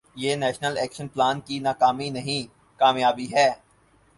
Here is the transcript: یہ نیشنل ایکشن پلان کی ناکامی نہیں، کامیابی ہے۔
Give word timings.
یہ 0.15 0.35
نیشنل 0.35 0.77
ایکشن 0.77 1.07
پلان 1.07 1.39
کی 1.41 1.59
ناکامی 1.59 2.09
نہیں، 2.09 2.43
کامیابی 2.79 3.27
ہے۔ 3.33 3.49